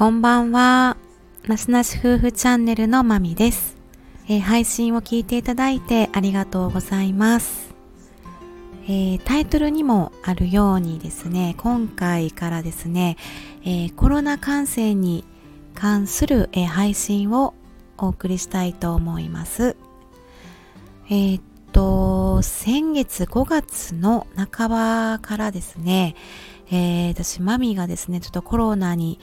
[0.00, 0.96] こんばんは。
[1.46, 3.76] なしなし夫婦チャンネルのまみです、
[4.28, 7.74] えー、配信を聞いていただいてありがとうございます、
[8.84, 13.18] えー、タイトルにもあるようにですね、今回からですね、
[13.62, 15.26] えー、コロナ感染に
[15.74, 17.52] 関する、え配信を
[17.98, 19.76] お送りしたいと思います。
[21.10, 21.40] えっ
[21.72, 26.14] と、先月5月の半ばからですね、
[26.70, 29.20] え私、マミがですね、ちょっとコロナに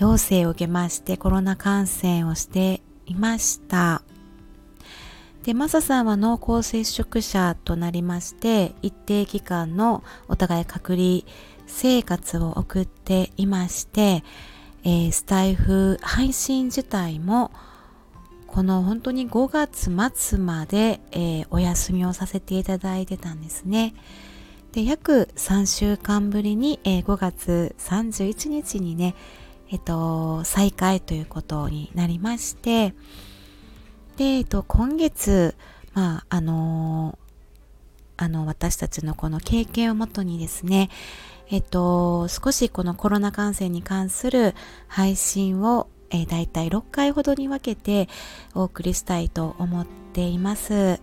[0.00, 4.02] 陽性を受けましてコロナ感染をしていました。
[5.42, 11.20] で、マサさんは濃厚接触者となりまして、一定期間のお互い隔離
[11.66, 14.24] 生活を送っていまして、
[14.84, 17.52] えー、スタイフ配信自体も
[18.46, 23.94] この本当に5月末まで、えー、お休みをさせていただいてたんですね。
[24.72, 29.14] で、約3週間ぶりに、えー、5月31日にね、
[29.70, 32.94] えっと、再開ということになりまして、
[34.16, 35.54] で、えっと、今月、
[35.94, 37.18] まあ、あの
[38.16, 40.90] あの、私たちのこの経験をもとにですね、
[41.48, 44.54] えっと、少しこのコロナ感染に関する
[44.88, 48.08] 配信を、えー、だいたい6回ほどに分けて
[48.54, 51.00] お送りしたいと思っています。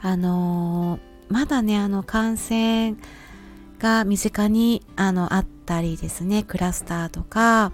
[0.00, 2.94] あのまだね、あの、感染
[3.78, 7.72] が身近にあのあったりですねクラスターとか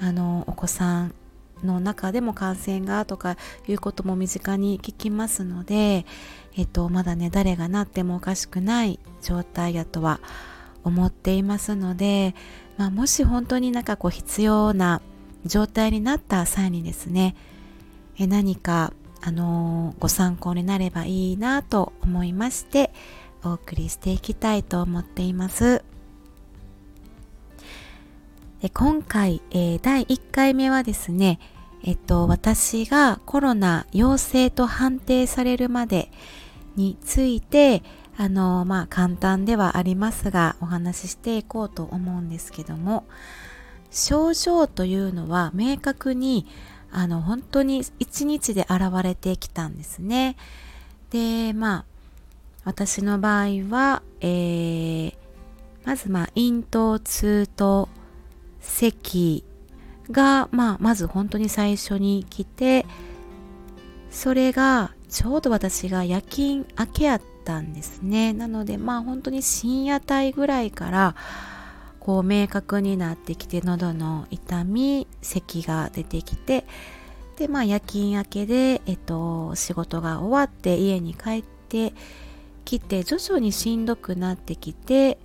[0.00, 1.14] あのお子さん
[1.62, 6.04] の中でも感染がとかいうことも身近に聞きますので、
[6.56, 10.20] えっと、まだね誰がなってもおかしくない状態やとは
[10.82, 12.34] 思っていますので、
[12.76, 15.00] まあ、もし本当になんかこう必要な
[15.46, 17.34] 状態になった際にですね
[18.18, 18.92] え何か
[19.26, 22.92] あの、ご参考になればいいなと思いまして
[23.42, 25.82] お送りしていきたいと思っています。
[28.70, 31.38] 今回、えー、第1回目はですね、
[31.82, 36.10] えっと、私がコロナ陽性と判定されるまで
[36.76, 37.82] について、
[38.16, 43.04] あの、まあ、簡単ではありますが、お話ししていこうと思うんですけども、
[43.90, 46.46] 症状というのは明確に、
[46.90, 50.36] あの、本当に一日で現れてきたんですね。
[51.10, 51.84] で、まあ、
[52.64, 55.14] 私の場合は、えー、
[55.84, 57.88] まずまあ咽頭痛と
[58.64, 59.44] 咳
[60.10, 62.86] が、まあ、まず本当に最初に来て
[64.10, 68.32] それがちょうど私が夜勤明けやったんですね。
[68.32, 71.14] なのでまあ本当に深夜帯ぐらいから
[72.00, 76.64] こう明確になってきて喉の痛み咳が出てきて
[77.36, 81.94] でまあ夜勤明けで、えっと、仕事が終わって家に帰って
[82.64, 85.18] きて徐々にしんどくなってきて、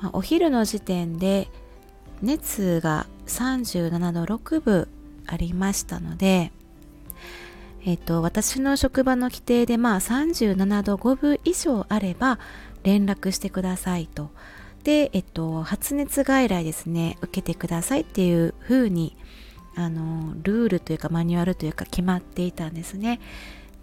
[0.00, 1.48] まあ、お昼の時点で
[2.22, 4.88] 熱が37度6分
[5.26, 6.52] ありましたので、
[7.84, 12.38] えっと、私の職場の規定でまあ37度5分以上あれば
[12.82, 14.30] 連絡してくださいと。
[14.84, 19.16] で、えっと、発熱外来ですね、受けてくださいっていう風に、
[19.74, 23.20] あの、ルールというかマニュアルというか決まっていたんですね。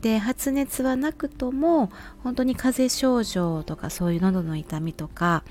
[0.02, 1.92] で発熱はなくとも
[2.24, 5.44] 本当に風邪症状とかそういう喉の痛みとか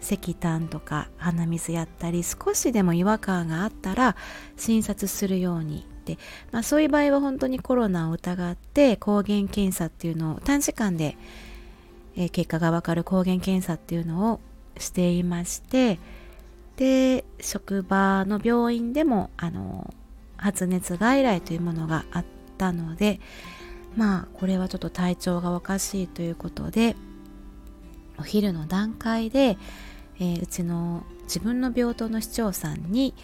[0.00, 4.16] 石炭とか鼻水やったり少しでも違和感があったら
[4.56, 6.18] 診察するようにで、
[6.52, 11.16] まあ、そういう場合は本当にコロナを疑って抗原検査っていうのを短時間で、
[12.16, 14.40] え、結果がわかる抗原検査っていうのを
[14.78, 15.98] していまして
[16.76, 19.92] で職場の病院でもあの
[20.36, 22.24] 発熱外来というものがあっ
[22.56, 23.20] たので
[23.96, 26.94] まあこれはちょっと体調がおかしいということで
[28.18, 29.58] お昼の段階で、
[30.18, 33.14] えー、うちの自分の病棟の市長さんに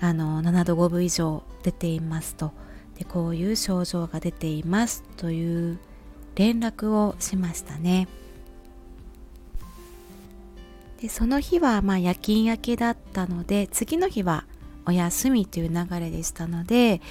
[0.00, 2.52] あの7度5分以上出ていますと。
[2.98, 5.78] でこういう症状が出ていますという
[6.34, 8.08] 連絡をしましたね。
[11.02, 14.44] でその日はまあ夜勤明けだったので次の日は
[14.86, 17.02] お休みという流れでしたので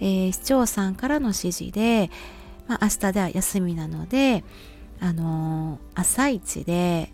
[0.00, 2.10] えー、市長さんからの指示で、
[2.66, 4.44] まあ、明日では休みなので、
[5.00, 7.12] あの、朝一で、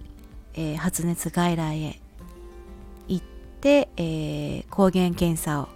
[0.55, 2.01] えー、発熱外来へ
[3.09, 3.25] 行っ
[3.61, 5.69] て、えー、抗原検査を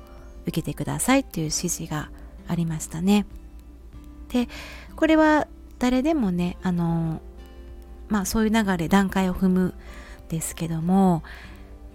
[0.42, 2.10] 受けてくださいという指示が
[2.46, 3.26] ありましたね。
[4.28, 4.48] で
[4.96, 5.46] これは
[5.78, 7.20] 誰でもね、あの
[8.08, 9.74] まあそういう流れ段階を踏む
[10.28, 11.22] ですけども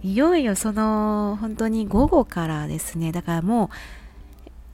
[0.04, 3.70] いよいよその本当に午後からですねだからもう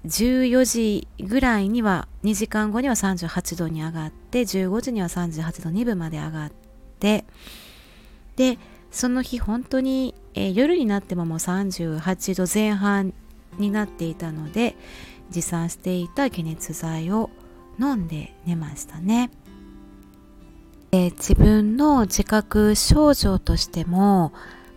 [0.05, 6.51] 14時ぐらいには2時間後には38度に上がって15時には38度2分まで上がっ
[6.99, 7.25] て
[8.35, 8.57] で
[8.91, 13.13] その日本当に、えー、夜になってももう38度前半
[13.57, 14.75] になっていたので
[15.29, 17.29] 持参していた解熱剤を
[17.79, 19.29] 飲んで寝ましたね。
[20.91, 24.33] で自分の自覚症状としても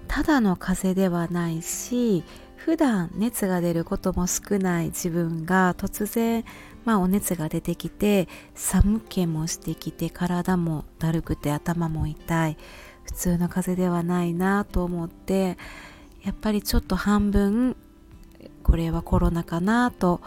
[0.09, 2.23] ただの風邪ではないし
[2.65, 6.45] 普段熱が出ることも少ない自分が突然、
[6.85, 12.57] まあ、お熱が出てきて寒気もしてきて体もだるくて頭も痛い。
[13.05, 15.59] 普通の風邪ではないなと思って
[16.23, 17.77] やっぱりちょっと半分
[18.63, 20.21] これはコロナかなと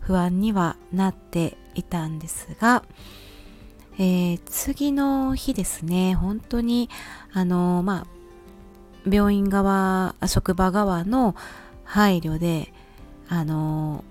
[0.00, 2.82] 不安にはなっていたんですが、
[3.98, 6.90] えー、次の日ですね本当に
[7.32, 8.06] あのまあ
[9.08, 11.36] 病院側職場側の
[11.86, 12.72] 配慮で
[13.28, 14.04] あの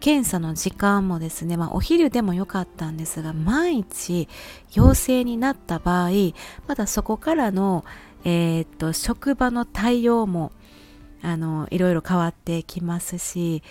[0.00, 4.28] 検査の時間もですね、まあ、お昼でもよかったんですが毎日
[4.74, 6.10] 陽性になった場合
[6.66, 7.84] まだそこからの、
[8.24, 10.52] えー、っと職場の対応も
[11.22, 13.62] あのいろいろ変わってきますし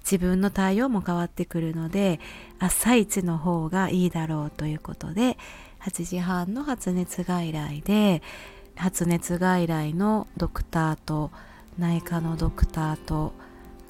[0.00, 2.20] 自分の対応も変わってくるので
[2.58, 5.38] 朝一の方がいいだろうということで
[5.80, 8.22] 8時半の発熱外来で
[8.76, 11.30] 発熱外来のドクターと
[11.78, 13.32] 内科のドクターと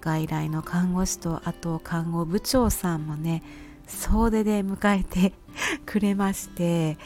[0.01, 3.43] 外来の看護師とあと看護部長さんもね
[3.87, 5.33] 総出で迎えて
[5.87, 6.99] くれまして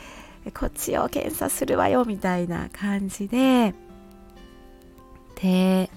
[0.55, 3.75] こっちを検査するわよみたいな感じで。
[5.41, 5.91] で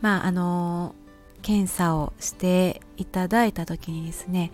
[0.00, 0.94] まああの
[1.42, 4.52] 検査をしていただいた時にですね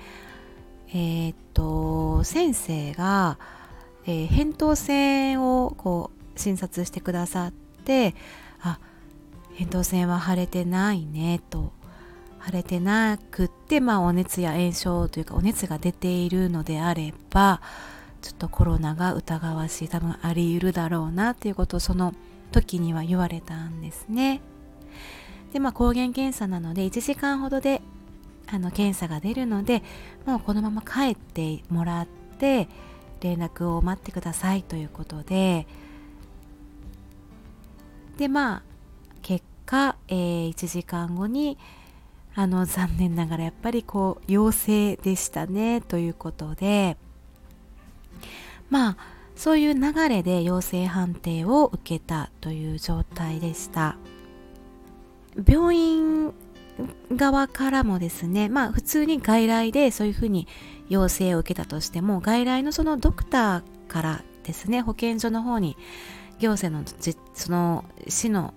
[0.89, 3.39] えー、っと先生が、
[4.07, 7.53] えー、扁桃腺をこう診察してくださっ
[7.85, 8.15] て
[8.63, 8.79] あ
[9.57, 11.73] 扁桃腺は腫れてないねと
[12.45, 17.63] 腫れてなくって、まあ、お熱や炎症というかお熱が出ているのであれば
[18.21, 22.15] ちょっとコロナが疑わしい多分あり得るだろうなっていうことをその
[22.53, 24.41] 時には言われたんですね。
[25.53, 27.81] でまあ抗原検査なので1時間ほどで
[28.47, 29.83] あの検査が出るので
[30.27, 32.07] もうこのまま帰ってもらっ
[32.39, 32.69] て
[33.21, 35.67] 連絡を待ってくださいということで
[38.19, 38.74] でまあ
[39.67, 41.59] か、えー、1時間後に
[42.35, 46.97] あの残念ながらやっぱりこう陽性でしたねということで。
[48.71, 48.97] まあ
[49.37, 53.97] そういう流れで陽性判定を受けたという状態でした。
[55.47, 56.33] 病院
[57.15, 60.47] 側からもですねまあ普通に外来でそういうふうに
[60.89, 65.77] 陽性を受けたとしても外来のそのドクターからですね保健所の方に
[66.39, 66.85] 行政の
[67.35, 68.55] その市の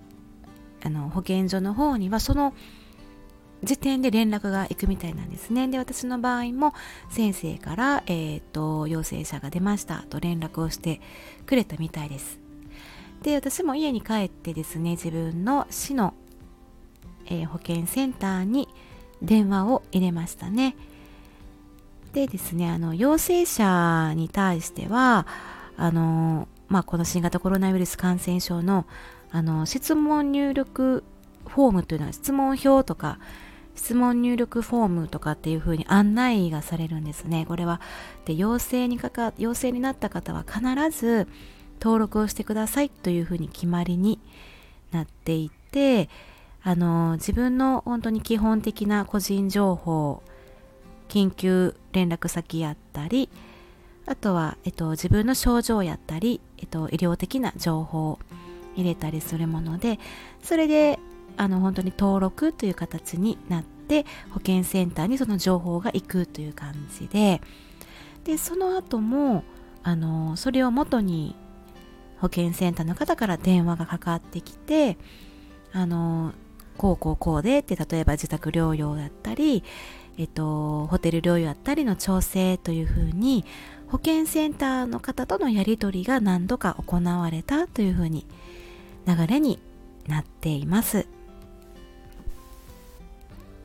[0.83, 2.53] あの保健所の方にはその
[3.63, 5.67] 時点で連絡が行くみたいなんですね。
[5.67, 6.73] で、私の場合も
[7.09, 11.01] 先生から、えっ、ー、と、陽性者が出ましたと連絡をして
[11.45, 12.39] くれたみたいです。
[13.23, 16.13] で、私も家に帰ってですね、自分の市の、
[17.25, 18.67] えー、保健センターに
[19.21, 20.75] 電話を入れましたね。
[22.13, 25.25] でですね、あの、陽性者に対しては、
[25.77, 28.85] あの、まあ、この新型コロナウイルス感染症の
[29.31, 31.03] あの質問入力
[31.47, 33.19] フォームというのは質問票とか
[33.75, 37.45] 質問入力フォームとかっていう風に案内がされるんですね。
[37.47, 37.79] これは
[38.25, 41.27] で陽性にかか陽性になった方は必ず
[41.79, 44.19] 登録をしてくださいという風に決まりに
[44.91, 46.09] なっていて
[46.63, 50.23] あの自分の本当に基本的な個人情報
[51.07, 53.29] 緊急連絡先やったり
[54.05, 58.19] あとは、えっと、自分の症状やったり、えっと、医療的な情報
[58.77, 59.99] 入れたりするもので
[60.41, 60.99] それで
[61.35, 67.41] あの本当に登録という形になって保健センターにその情報が行くという感じで
[68.23, 69.43] でその後も
[69.83, 71.35] あのそれを元に
[72.19, 74.97] 保健センターの方から電話がかかってきて
[75.71, 76.33] あの
[76.77, 79.63] こうこうこうでって例えば自宅療養だったり、
[80.17, 83.45] えっと、ホテル療養だったりの調整というふうに
[83.87, 88.25] 保健センターの方とのやり取りが何度か行われたというふうに
[89.07, 89.59] 流れに
[90.07, 91.07] なっています。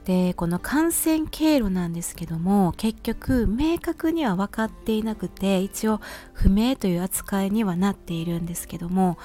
[0.05, 6.01] でこの感染経路なんですけども結局明確には分かっていなくて一応
[6.33, 9.17] 不明という扱いにはなっているんですけども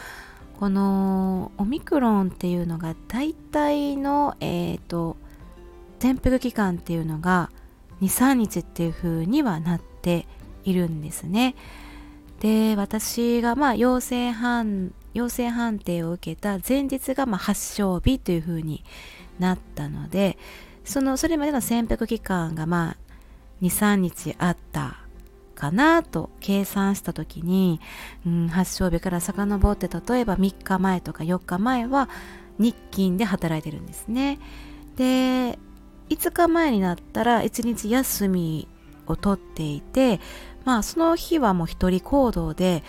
[0.60, 5.18] このオミクロンっていうのが大体のえっ、ー、と
[6.00, 7.50] 潜伏期間っていうのが
[8.02, 10.28] 23日っていう風にはなって
[10.64, 11.56] いるんですね。
[12.40, 18.84] で私がまあ陽性反陽性判定を受けた前日がま発症日というふうに
[19.40, 20.38] なったので
[20.86, 22.98] そのそれまでの潜伏期間がまあ
[23.62, 25.00] 23日あった
[25.56, 27.82] かなと計算した時に、
[28.26, 32.10] うん、発症日から遡って例えば3日前とか4日前は
[32.60, 34.40] 日勤で働いてるんですね。
[34.96, 35.58] で
[36.10, 38.68] 5日前になったら1日休み
[39.08, 40.20] を取っていて
[40.64, 42.84] まあその日はもう一人行動で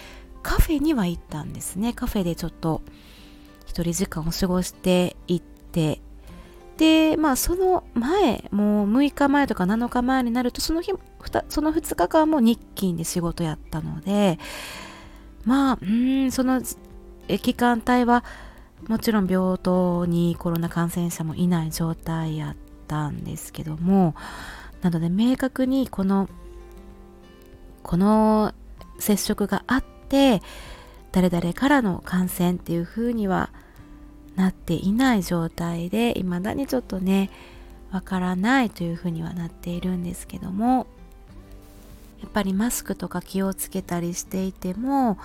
[0.49, 1.93] カフェには行ったんですね。
[1.93, 2.81] カフェでちょっと
[3.67, 6.01] 一人時間を過ごしていって。
[6.79, 10.93] でまあその前もう6日前とか7日前になるとその日
[11.49, 14.39] その2日間も日勤で仕事やったので
[15.45, 16.63] まあうんその
[17.27, 18.25] 期間帯は
[18.87, 24.15] もちろん病棟にコロナ感染者もいない状態やったんですけども
[24.81, 26.29] なので明確にこの
[27.83, 28.55] この
[29.01, 30.43] 接触があって
[31.13, 33.51] 誰々からの感染っていう風には
[34.37, 37.31] なっていない状態で未だにちょっとね
[37.91, 40.87] わからないという風にはなっているんですけども
[42.21, 45.19] やっぱりマスクとか気をつけたりしていても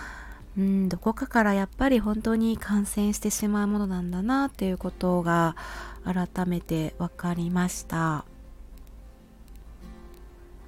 [0.58, 5.56] うんどこかからやっぱり本当に感染してしまうものなんだなっていうことが
[6.06, 8.26] 改めて分かりました。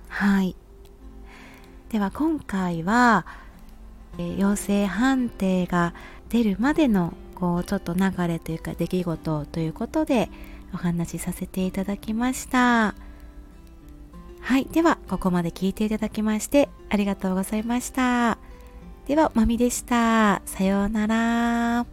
[0.08, 0.56] はい。
[1.90, 3.26] では今回は、
[4.18, 5.94] え、陽性判定が
[6.30, 10.30] 出るまでのこうちょっと流れというか出来事ということで
[10.74, 12.96] お話しさせていただきました。
[14.42, 18.38] はいではここまで聞いていただきましてありがとうございました。
[19.08, 20.42] ではまみでした。
[20.46, 21.86] さようなら。